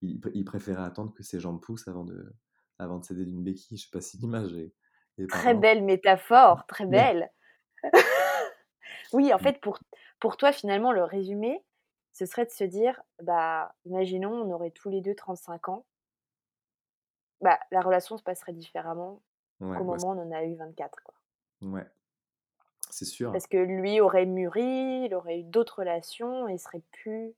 [0.00, 2.32] Il, préférait attendre que ses jambes poussent avant de,
[2.78, 3.76] avant de céder d'une béquille.
[3.76, 4.72] Je sais pas si l'image est,
[5.28, 7.30] Très belle métaphore, très belle.
[9.12, 9.40] Oui, en mmh.
[9.40, 9.78] fait, pour,
[10.18, 11.62] pour toi, finalement, le résumé,
[12.12, 15.86] ce serait de se dire, bah, imaginons, on aurait tous les deux 35 ans.
[17.40, 19.22] Bah, la relation se passerait différemment
[19.58, 21.02] qu'au moment où on en a eu 24.
[21.02, 21.14] Quoi.
[21.62, 21.86] Ouais,
[22.90, 23.32] c'est sûr.
[23.32, 27.34] Parce que lui aurait mûri, il aurait eu d'autres relations et serait plus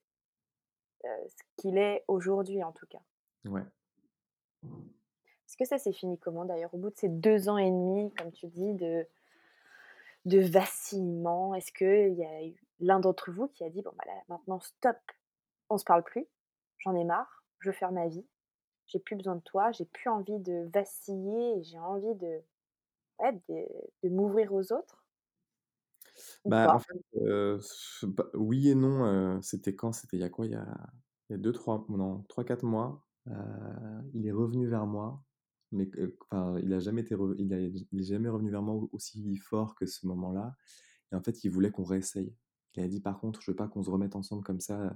[1.03, 3.01] ce qu'il est aujourd'hui, en tout cas.
[3.45, 3.65] Ouais.
[4.65, 8.13] Est-ce que ça s'est fini comment d'ailleurs Au bout de ces deux ans et demi,
[8.15, 9.07] comme tu dis, de,
[10.25, 11.55] de vacillement?
[11.55, 14.97] Est-ce qu'il y a eu l'un d'entre vous qui a dit bon bah maintenant stop,
[15.71, 16.27] on se parle plus,
[16.79, 18.27] j'en ai marre, je veux faire ma vie,
[18.87, 22.41] j'ai plus besoin de toi, j'ai plus envie de vaciller, j'ai envie de,
[23.49, 25.05] de, m'ouvrir aux autres
[26.45, 26.95] Bah, en fait,
[28.03, 29.93] bah, oui et non, c'était quand?
[29.93, 30.47] C'était il y a quoi?
[30.47, 30.67] Il y a
[31.33, 33.33] il y a 2-3 non, 3-4 mois, heu,
[34.13, 35.25] il est revenu vers moi,
[35.73, 35.91] mais
[36.31, 40.07] enfin, il a jamais été il a jamais revenu vers moi aussi fort que ce
[40.07, 40.57] moment-là
[41.13, 42.37] et en fait, il voulait qu'on réessaye.
[42.77, 44.93] Il a dit: «Par contre, je veux pas qu'on se remette ensemble comme ça, heu,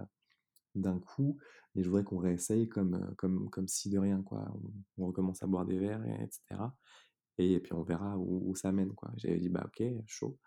[0.77, 1.39] d'un coup,
[1.75, 4.53] mais je voudrais qu'on réessaye comme, heu, comme comme si de rien, quoi.
[4.99, 6.29] On recommence à boire des verres et
[7.39, 9.13] et puis on verra où ça mène, quoi».
[9.17, 10.39] J'avais dit: «Bah, OK, chaud».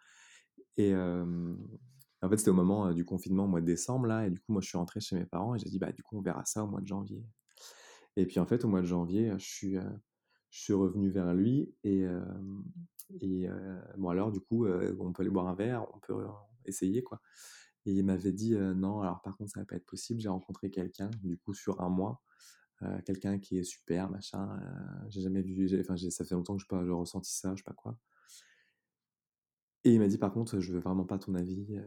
[0.77, 4.31] Et en fait, c'était au moment, heu, du confinement au mois de décembre là et
[4.31, 6.17] du coup, moi, je suis rentré chez mes parents et j'ai dit: «Bah, du coup,
[6.17, 7.23] on verra ça au mois de janvier»
[8.17, 9.77] et puis, en fait, au mois de janvier, je suis,
[10.49, 12.05] je suis revenu vers lui et
[13.97, 16.25] bon alors du coup, on peut aller boire un verre, on peut,
[16.65, 17.21] essayer quoi
[17.85, 20.29] et il m'avait dit: «Heu, non, alors par contre, ça va pas être possible, j'ai
[20.29, 22.21] rencontré quelqu'un, du coup, sur un mois,
[23.05, 24.59] quelqu'un qui est super machin,
[25.09, 27.73] j'ai jamais vu enfin, ça fait longtemps que j'ai pas ressenti ça, je sais pas
[27.73, 27.97] quoi»
[29.83, 31.83] et il m'a dit: «Par contre, je veux vraiment pas ton avis, heu»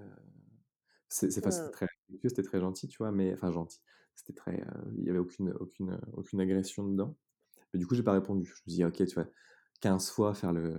[1.09, 1.73] C'est c'est enfin, c'était Mmh.
[1.73, 1.87] très
[2.25, 3.13] c'était très gentil, tu vois?
[3.13, 3.81] Mais enfin gentil,
[4.15, 4.65] c'était très,
[4.99, 7.17] il y avait aucune aucune, aucune agression dedans.
[7.73, 8.47] Mais du coup, j'ai pas répondu.
[8.47, 9.29] Je me dis: «OK», tu vois?
[9.81, 10.77] 15 fois faire le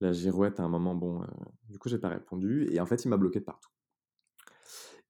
[0.00, 1.26] la girouette à un moment, bon, heu,
[1.68, 3.68] du coup, j'ai pas répondu et en fait, il m'a bloqué de partout.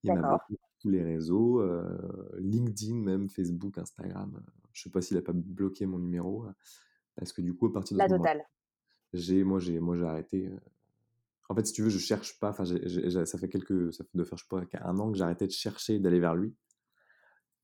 [0.03, 1.99] Il m'a bloqué tous les réseaux, heu,
[2.38, 6.53] LinkedIn même, Facebook, Instagram, je sais pas s'il a pas bloqué mon numéro, heu,
[7.16, 8.45] parce que du coup, à partir de La totale.
[9.12, 10.51] j'ai moi j'ai moi j'ai arrêté,
[11.49, 14.38] en fait, si tu veux, je cherche pas, enfin, ça fait quelques ça doit faire,
[14.38, 16.55] je sais pas, un an que j'ai arrêté de chercher d'aller vers lui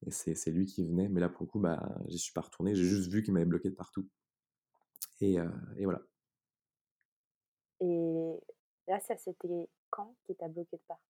[0.07, 2.41] et c'est c'est lui qui venait, mais là, pour le coup, bah, j'y suis pas
[2.43, 4.09] retourné, j'ai juste vu qu'il m'avait bloqué de partout
[5.21, 6.01] et heu et voilà.
[7.81, 8.39] Et
[8.87, 11.03] là, ça c'était quand qu'il t'a bloqué de partout?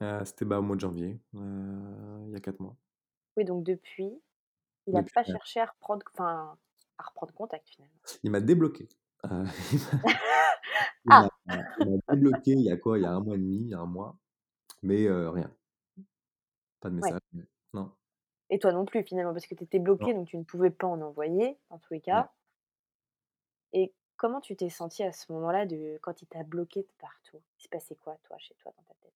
[0.00, 2.76] Heu, c'était, bah, au mois de janvier, heu, il y a 4 mois.
[3.38, 4.20] Oui, donc depuis,
[4.86, 6.58] il a Depuis, pas cherché à reprendre enfin,
[6.98, 8.00] à reprendre contact finalement?
[8.22, 8.88] il m'a débloqué.
[9.24, 9.44] Heu,
[11.04, 11.68] il m'a Ah!
[11.78, 12.98] il m'a débloqué il y a quoi?
[12.98, 14.18] Il y a un mois et demi, il y a un mois,
[14.82, 15.52] mais rien,
[16.80, 17.20] pas de Ouais message,
[17.72, 17.92] non,
[18.50, 20.70] et toi non plus finalement parce que tu étais non, bloquée donc tu ne pouvais
[20.70, 22.22] pas en envoyer dans tous les ouais.
[22.22, 22.30] cas
[23.72, 27.40] et comment tu t'es sentie à ce moment-là de quand il t'a bloquée de partout?
[27.58, 29.14] Il se passait quoi toi, chez toi, dans ta tête?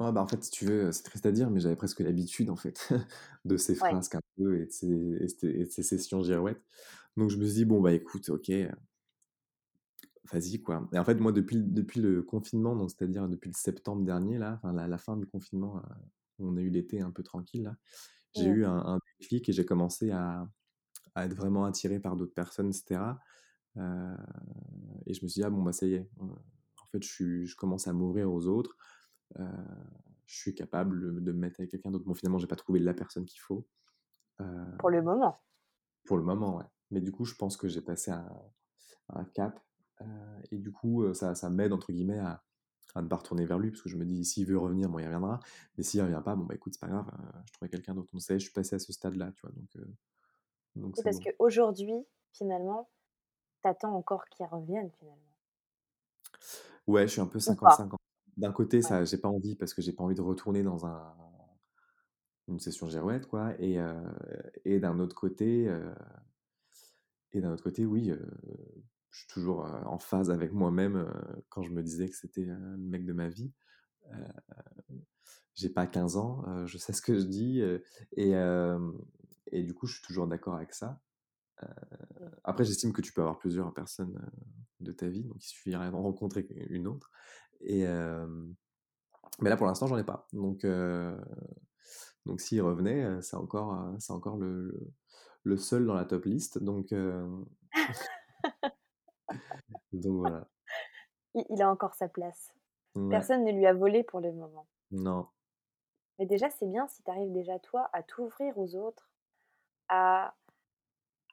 [0.00, 2.50] Ouais, bah, en fait, si tu veux, c'est triste à dire, mais j'avais presque l'habitude,
[2.50, 2.88] en fait,
[3.44, 4.88] de ces Ouais, frasques un peu et de ces
[5.20, 6.60] et ces et de ces sessions girouettes.
[7.16, 8.70] Donc je me suis dit: «Bon, bah, écoute, OK, heu,
[10.30, 14.04] vas-y, quoi» et en fait, moi, depuis depuis le confinement, donc c'est-à-dire depuis le septembre
[14.04, 15.82] dernier, là, enfin, la la fin du confinement,
[16.38, 17.76] où on a eu l'été un peu tranquille, là,
[18.34, 20.48] j'ai mmh, eu un un déclic et j'ai commencé à
[21.16, 23.20] à être vraiment attiré par d'autres personnes et cetera,
[23.78, 24.16] heu
[25.06, 27.46] et je me suis dit: «Ah bon, bah, ça y est, en fait, je suis
[27.46, 28.76] je commence à m'ouvrir aux autres,
[30.26, 32.04] je suis capable, de me mettre avec quelqu'un d'autre».
[32.04, 33.66] Bon, finalement, j'ai pas trouvé la personne qu'il faut,
[34.78, 35.40] pour le moment.
[36.04, 36.64] pour le moment, ouais.
[36.90, 38.28] Mais du coup, je pense que j'ai passé un
[39.10, 39.60] un cap,
[40.50, 42.44] et du coup, ça ça «m'aide» entre guillemets à
[42.94, 44.98] à ne pas retourner vers lui parce que je me dis: «S'il veut revenir, bon,
[45.00, 45.40] il reviendra,
[45.76, 48.10] mais s'il revient pas, bon, bah, écoute, c'est pas grave, heu, je trouverai quelqu'un d'autre».
[48.12, 49.52] Donc ça y est, je suis passé à ce stade-là, tu vois?
[49.52, 49.94] Donc heu,
[50.76, 51.20] donc Oui, parce bon.
[51.20, 52.88] qu'aujourd'hui, finalement,
[53.62, 55.34] tu attends encore qu'il revienne finalement
[56.86, 57.84] Ouais, je suis un peu ou pas?
[57.84, 58.00] 50-50.
[58.36, 58.94] D'un côté, Ouais.
[58.94, 61.14] ça j'ai pas envie parce que j'ai pas envie de retourner dans un
[62.48, 64.02] une session girouette, quoi et heu
[64.64, 65.70] et d'un autre côté,
[67.32, 68.12] et d'un autre côté, oui,
[69.14, 71.08] je suis toujours, en phase avec moi-même,
[71.48, 73.52] quand je me disais que c'était, le mec de ma vie.
[75.54, 77.62] J'ai pas 15 ans, je sais ce que je dis,
[78.16, 81.00] et du coup, je suis toujours d'accord avec ça.
[82.42, 84.20] Après, j'estime que tu peux avoir plusieurs personnes,
[84.80, 87.10] de ta vie, donc il suffirait d'en rencontrer une autre
[87.60, 87.86] et
[89.40, 90.26] mais là, pour l'instant, j'en ai pas.
[90.32, 90.66] Donc
[92.26, 94.92] donc s'il revenait, c'est encore, heu, c'est encore le le
[95.46, 97.44] le seul dans la top list, donc hem,
[100.00, 100.48] donc voilà.
[101.34, 102.52] Il il a encore sa place.
[102.94, 104.66] Ouais, Personne ne lui a volé pour le moment.
[105.04, 105.28] non.
[106.18, 109.10] Mais déjà, c'est bien si tu arrives déjà toi à t'ouvrir aux autres,
[109.88, 110.36] à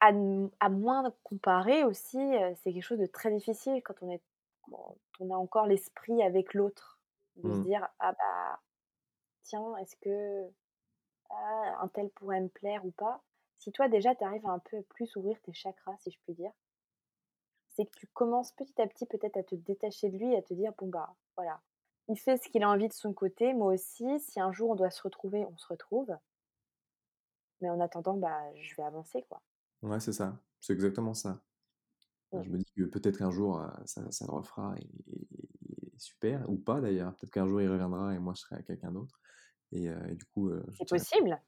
[0.01, 0.11] à
[0.59, 4.21] à moins comparer aussi, heu, c'est quelque chose de très difficile quand on est
[4.63, 6.99] quand on a encore l'esprit avec l'autre.
[7.37, 7.65] De se Mmh.
[7.65, 8.61] dire: «Ah bah,
[9.43, 10.51] tiens, est-ce que,
[11.31, 13.23] ah, untel pourrait me plaire ou pas?»
[13.57, 16.33] si toi déjà tu arrives à un peu plus ouvrir tes chakras, si je puis
[16.35, 16.51] dire,
[17.73, 20.53] c'est que tu commences petit à petit peut-être à te détacher de lui, à te
[20.53, 21.61] dire: «Bon bah, voilà,
[22.09, 24.75] il fait ce qu'il a envie de son côté, moi aussi, si un jour on
[24.75, 26.15] doit se retrouver, on se retrouve,
[27.61, 29.41] mais en attendant, bah, je vais avancer quoi».
[29.81, 31.43] Ouais, c'est ça, c'est exactement ça.
[32.31, 32.43] Mmh.
[32.43, 35.27] Je me dis que peut-être qu'un jour, heu, ça ça le refera et et
[35.95, 37.15] et super ou pas d'ailleurs.
[37.15, 39.21] Peut-être qu'un jour il reviendra et moi je serai avec quelqu'un d'autre
[39.71, 41.41] et et du coup, je C'est possible,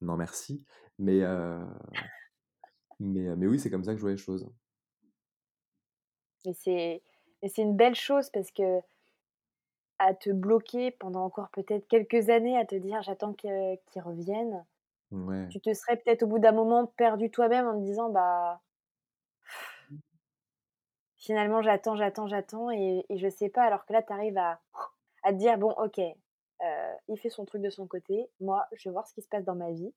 [0.00, 0.64] non merci,
[0.98, 1.22] mais
[2.98, 4.48] mais mais oui, c'est comme ça que je vois les choses.
[6.46, 7.02] Mais c'est
[7.42, 8.80] mais c'est une belle chose parce que
[10.00, 14.66] à te bloquer pendant encore peut-être quelques années, à te dire: «J'attends que qu'il revienne».
[15.10, 15.50] Ouais.
[15.50, 18.62] Tu te serais peut-être au bout d'un moment perdu toi-même en te disant: «Bah»
[21.16, 23.62] «finalement j'attends, j'attends, j'attends et et je sais pas».
[23.64, 24.60] Alors que là, tu arrives à
[25.24, 28.88] à te dire: «Bon OK, heu, il fait son truc de son côté, moi je
[28.88, 29.94] vais voir ce qui se passe dans ma vie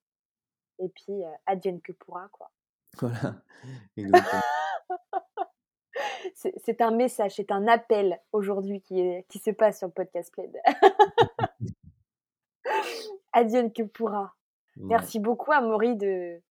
[0.79, 2.51] et puis, heu, advienne que pourra, quoi».
[2.99, 3.43] Voilà,
[3.97, 4.43] exactement.
[6.33, 10.31] C'est un message, c'est un appel aujourd'hui qui est qui se passe sur le podcast
[10.33, 10.55] Plaid.
[13.33, 14.33] Advienne que pourra.
[14.77, 14.85] Ouais.
[14.87, 16.41] Merci beaucoup Amaury de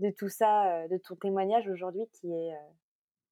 [0.00, 2.56] de tout ça, heu, de ton témoignage aujourd'hui qui est, heu,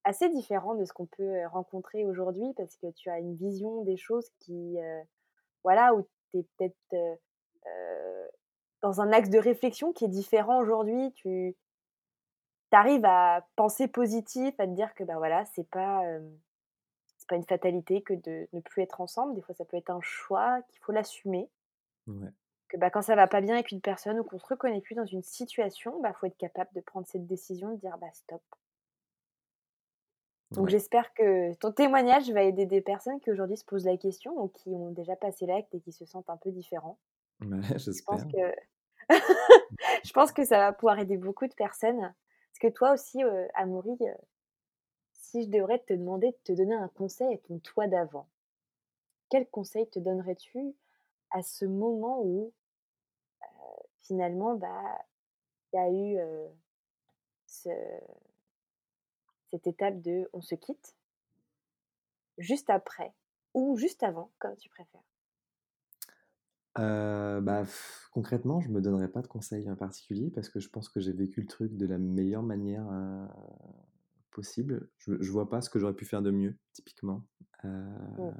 [0.05, 3.83] assez différent de ce qu'on peut, heu, rencontrer aujourd'hui parce que tu as une vision
[3.83, 4.77] des choses qui,
[5.65, 7.19] voilà, où tu es peut-être,
[8.83, 11.13] dans un axe de réflexion qui est différent aujourd'hui.
[11.15, 11.57] Tu
[12.71, 16.39] tu arrives à penser positif, à te dire que, bah, voilà, c'est pas, hem,
[17.19, 19.35] c'est pas une fatalité que de ne plus être ensemble.
[19.37, 21.51] Des fois, ça peut être un choix, qu'il faut l'assumer.
[22.07, 22.33] Ouais.
[22.69, 24.95] Que, bah, quand ça va pas bien avec une personne ou qu'on se reconnaît plus
[24.95, 28.41] dans une situation, bah, faut être capable de prendre cette décision, de dire: «Bah, stop».
[30.55, 30.71] Donc Ouais.
[30.71, 34.47] j'espère que ton témoignage va aider des personnes qui aujourd'hui se posent la question ou
[34.49, 36.99] qui ont déjà passé l'acte et qui se sentent un peu différents.
[37.41, 37.61] Ouais,
[37.93, 38.55] Je pense que
[40.05, 42.15] je pense que ça va pouvoir aider beaucoup de personnes.
[42.61, 43.49] Que toi aussi, heu,
[45.13, 48.29] si je devrais te demander de te donner un conseil à ton toi d'avant,
[49.31, 50.75] quel conseil te donnerais-tu
[51.31, 52.53] à ce moment où,
[54.03, 54.99] finalement, bah,
[55.73, 56.19] il y a eu,
[59.51, 60.95] cette étape de on se quitte,
[62.39, 63.13] juste après
[63.55, 65.10] ou juste avant, comme tu préfères?
[66.79, 70.69] Heu, bah, pff, concrètement, je me donnerais pas de conseils en particulier parce que je
[70.69, 73.27] pense que j'ai vécu le truc de la meilleure manière, heu,
[74.31, 74.91] possible.
[74.99, 77.27] Je je vois pas ce que j'aurais pu faire de mieux, typiquement.
[77.65, 77.71] Heu,
[78.17, 78.35] Mmh.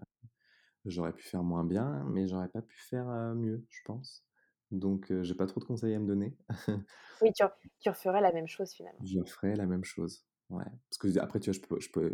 [0.87, 4.27] j'aurais pu faire moins bien, mais j'aurais pas pu faire, mieux, je pense.
[4.71, 6.37] Donc j'ai pas trop de conseils à me donner.
[7.23, 7.45] Oui, tu
[7.79, 9.05] tu referais la même chose finalement.
[9.05, 10.65] Je ferais la même chose, ouais.
[10.91, 12.13] Parce que après, tu vois, je peux je peux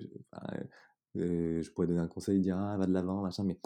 [1.74, 3.58] pourrais donner un conseil, dire: «Ah, va de l'avant, machin», mais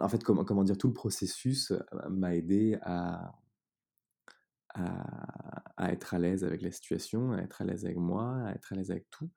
[0.00, 0.78] en fait, comment dire?
[0.78, 1.80] Tout le processus, heu,
[2.10, 3.34] m'a aidé à
[5.76, 8.72] à être à l'aise avec la situation, à être à l'aise avec moi, à être
[8.72, 9.30] à l'aise avec tout.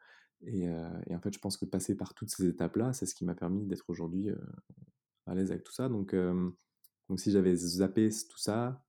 [0.45, 0.63] Et
[1.07, 3.35] et en fait, je pense que passer par toutes ces étapes-là, c'est ce qui m'a
[3.35, 4.39] permis d'être aujourd'hui, heu,
[5.27, 5.89] à l'aise avec tout ça.
[5.89, 6.15] Donc
[7.19, 8.83] si j'avais zappé tout ça,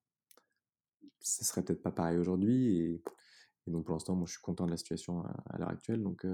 [1.20, 3.02] ce serait peut-être pas pareil aujourd'hui.
[3.66, 6.02] Et donc pour l'instant, moi, je suis content de la situation à à l'heure actuelle.
[6.02, 6.26] Donc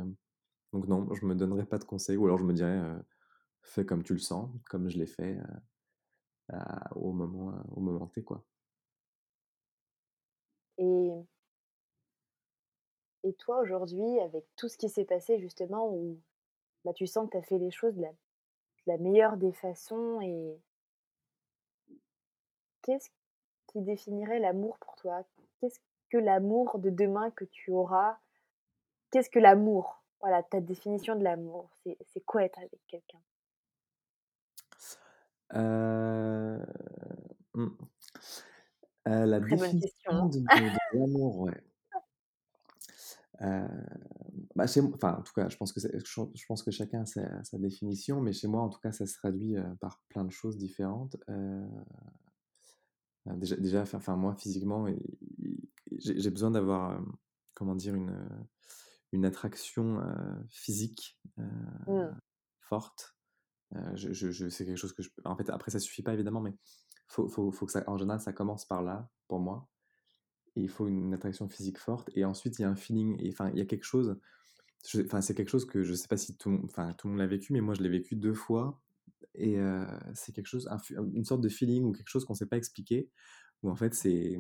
[0.73, 2.17] donc non, je me donnerais pas de conseils.
[2.17, 2.81] Ou alors je me dirais,
[3.63, 5.43] «Fais comme tu le sens», comme je l'ai fait, heu,
[6.49, 8.47] à au moment, heu, au moment T, quoi.
[10.79, 11.27] Et
[13.23, 16.21] et toi aujourd'hui, avec tout ce qui s'est passé justement où,
[16.85, 18.13] bah, tu sens que tu as fait les choses de la
[18.87, 20.61] la meilleure des façons et
[22.83, 23.09] qu'est-ce
[23.69, 25.25] qui définirait l'amour pour toi?
[25.61, 28.19] Qu'est-ce que l'amour de demain que tu auras?
[29.13, 30.05] Qu'est-ce que l'amour?
[30.21, 31.71] Voilà, ta définition de l'amour,
[32.07, 33.21] c'est quoi être avec quelqu'un?
[35.53, 36.65] Heu,
[37.55, 37.91] mmh,
[39.07, 40.31] heu, la Très bonne définition question, hein.
[40.33, 41.63] de de l'amour, ouais.
[43.41, 43.69] Heu,
[44.55, 47.03] bah, chez enfin, en tout cas, je pense que c'est je je pense que chacun
[47.03, 50.25] a sa sa définition, mais chez moi, en tout cas, ça se traduit, par plein
[50.25, 51.17] de choses différentes.
[53.27, 54.87] Déjà déjà, enfin enfin, moi, physiquement,
[55.99, 57.01] j'ai j'ai besoin d'avoir,
[57.55, 57.95] comment dire?
[57.95, 58.17] Une,
[59.13, 60.01] une attraction,
[60.51, 61.21] physique,
[61.87, 62.21] Mmh,
[62.61, 63.17] forte.
[63.75, 66.15] Heu, je je je c'est quelque chose que je en fait, après ça suffit pas
[66.15, 66.55] évidemment, mais
[67.09, 69.69] faut faut faut que ça en général, ça commence par là, pour moi
[70.57, 73.31] et il faut une attraction physique forte et ensuite il y a un feeling et
[73.31, 74.19] enfin, il y a quelque chose
[74.89, 77.09] je enfin, c'est quelque chose que je sais pas si tout le monde enfin, tout
[77.09, 78.83] le monde l'a vécu, mais moi je l'ai vécu 2 fois
[79.35, 80.79] et heu, c'est quelque chose un
[81.15, 83.11] une sorte de feeling ou quelque chose qu'on sait pas expliquer,
[83.63, 84.39] où en fait c'est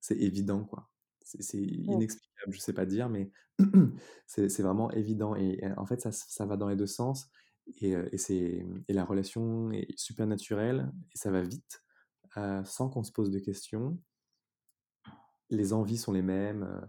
[0.00, 0.90] c'est évident, quoi.
[1.22, 3.30] C'est inexplicable, je sais pas dire, mais
[4.26, 7.30] c'est vraiment évident et et en fait, ça ça va dans les 2 sens
[7.80, 11.82] et c'est et la relation est super naturelle et ça va vite,
[12.64, 13.98] sans qu'on se pose de questions.
[15.50, 16.80] Les envies sont les mêmes,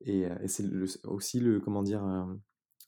[0.00, 2.02] et c'est le aussi le comment dire?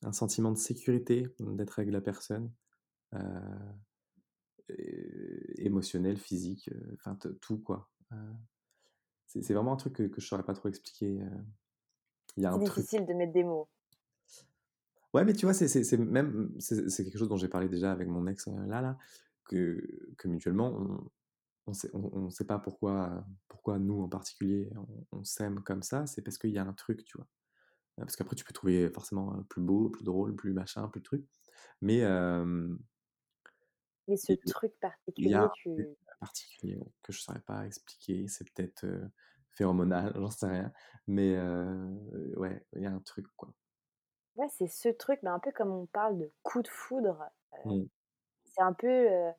[0.02, 2.52] Un sentiment de sécurité, d'être avec la personne,
[5.56, 7.90] émotionnel, physique, enfin tout, quoi.
[9.26, 11.20] C'est c'est vraiment un truc que que je saurais pas trop expliquer,
[12.36, 12.84] il y a un C'est truc.
[12.84, 13.68] difficile de mettre des mots.
[15.14, 17.92] Ouais, mais tu vois, c'est c'est c'est même c'est quelque chose dont j'ai parlé déjà
[17.92, 18.98] avec mon ex, heu, là là,
[19.46, 19.80] que
[20.18, 21.10] que mutuellement on
[21.66, 25.82] on sait on on sait pas pourquoi pourquoi nous en particulier on on s'aime comme
[25.82, 27.28] ça, c'est parce qu'il y a un truc, tu vois?
[27.96, 31.26] Parce qu'après tu peux trouver forcément, plus beau, plus drôle, plus machin, plus truc,
[31.82, 32.02] mais
[34.08, 34.72] Mais ce Il truc
[35.16, 38.28] il y particulier, a tu particulier, que je saurais pas expliquer.
[38.28, 39.10] C'est peut-être, heu,
[39.52, 40.72] phéromonal, j'en sais rien.
[41.06, 43.54] Mais, heu, ouais, il y a un truc, quoi.
[44.38, 47.58] Ouais, c'est ce truc, mais un peu comme on parle de coup de foudre, heu,
[47.64, 47.88] Mmh.
[48.46, 49.32] c'est un peu, heu,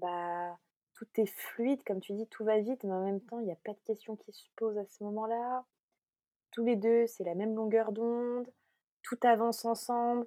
[0.00, 0.58] bah,
[0.94, 3.52] tout est fluide, comme tu dis, tout va vite, mais en même temps, il y
[3.52, 5.64] a pas de questions qui se posent à ce moment-là.
[6.52, 8.48] Tous les 2, c'est la même longueur d'onde,
[9.02, 10.26] tout avance ensemble,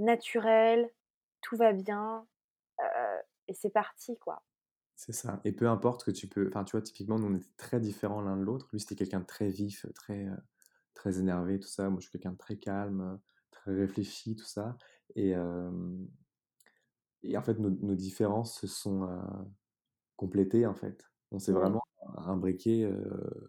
[0.00, 0.90] naturel,
[1.42, 2.26] tout va bien,
[3.48, 4.42] et c'est parti, quoi.
[4.94, 7.48] C'est ça et peu importe que tu peux enfin, tu vois, typiquement, nous, on était
[7.56, 8.68] très différents l'un de l'autre.
[8.72, 10.26] Lui, c'était quelqu'un de très vif, très,
[10.94, 11.88] très énervé, tout ça.
[11.90, 14.76] Moi, je suis quelqu'un de très calme, très réfléchi, tout ça
[15.16, 15.34] et
[17.22, 19.08] et en fait, nos nos différences se sont,
[20.16, 21.10] complétées, en fait.
[21.30, 21.82] On s'est vraiment
[22.18, 23.48] imbriqués, heu,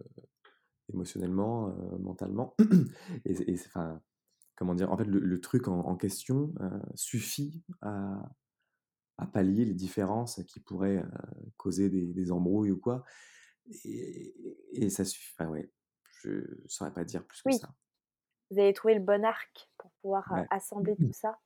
[0.94, 2.56] émotionnellement, mentalement
[3.26, 4.02] et c'est et enfin,
[4.56, 4.92] comment dire?
[4.92, 6.54] En fait, le le truc en en question,
[6.96, 8.32] suffit à
[9.18, 11.04] à pallier les différences qui pourraient,
[11.58, 13.04] causer des des embrouilles ou quoi
[13.86, 14.36] et
[14.74, 15.72] et ça suffit enfin, ouais,
[16.24, 17.74] je saurais pas dire plus que Oui, ça.
[18.52, 21.40] vous avez trouvé le bon arc pour pouvoir, Ouais, assembler tout ça,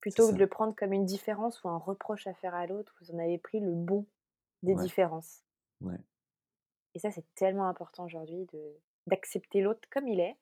[0.00, 2.96] plutôt que de le prendre comme une différence ou un reproche à faire à l'autre,
[3.02, 4.06] vous en avez pris le bon
[4.62, 5.44] des Ouais, différences.
[5.80, 5.98] Ouais.
[6.94, 8.46] et ça, c'est tellement important aujourd'hui
[9.06, 10.36] d'accepter l'autre comme il est,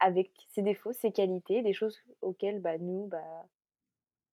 [0.00, 3.46] avec ses défauts, ses qualités, des choses auxquelles, bah, nous, bah,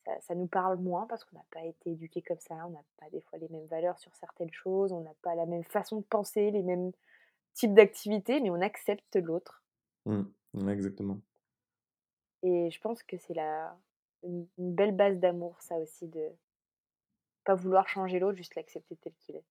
[0.05, 2.83] ça ça nous parle moins parce qu'on n'a pas été éduqués comme ça, on n'a
[2.97, 5.97] pas des fois les mêmes valeurs sur certaines choses, on n'a pas la même façon
[5.97, 6.91] de penser, les mêmes
[7.57, 9.63] types d'activités, mais on accepte l'autre
[10.05, 10.33] Mmh.
[10.69, 11.21] Exactement.
[12.43, 13.77] et je pense que c'est la
[14.23, 16.31] une une belle base d'amour ça aussi de
[17.45, 19.45] pas vouloir changer l'autre, juste l'accepter tel qu'il est.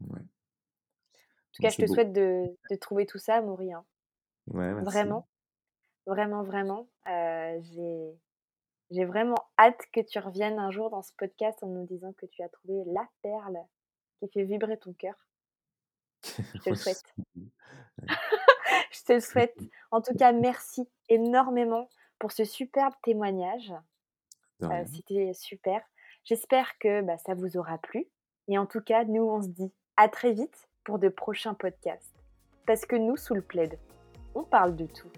[0.00, 0.26] Ouais.
[1.50, 1.94] En tout cas, je te beau.
[1.94, 3.84] souhaite de de trouver tout ça, Amaury, hein.
[4.46, 4.86] Ouais, merci.
[4.90, 5.28] Vraiment,
[6.06, 8.20] vraiment, vraiment, heu, j'ai
[8.90, 12.26] j'ai vraiment hâte que tu reviennes un jour dans ce podcast en nous disant que
[12.26, 13.58] tu as trouvé la perle
[14.20, 15.16] qui fait vibrer ton cœur.
[16.54, 17.02] Je te le souhaite.
[18.90, 19.58] Je te le souhaite.
[19.90, 23.72] En tout cas, merci énormément pour ce superbe témoignage.
[24.60, 24.86] Rien.
[24.86, 25.82] c'était super.
[26.24, 28.06] J'espère que, bah, ça vous aura plu
[28.48, 32.14] et en tout cas, nous, on se dit à très vite pour de prochains podcasts.
[32.66, 33.78] Parce que nous, sous le plaid,
[34.34, 35.10] on parle de tout.